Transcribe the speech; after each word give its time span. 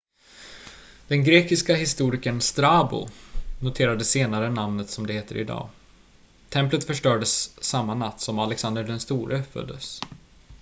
den 1.07 1.23
grekiska 1.23 1.75
historikern 1.75 2.41
strabo 2.41 3.07
noterade 3.59 4.05
senare 4.05 4.49
namnet 4.49 4.89
som 4.89 5.07
det 5.07 5.13
heter 5.13 5.37
idag 5.37 5.69
templet 6.49 6.83
förstördes 6.83 7.63
samma 7.63 7.93
natt 7.95 8.21
som 8.21 8.39
alexander 8.39 8.83
den 8.83 8.99
store 8.99 9.43
föddes 9.43 10.01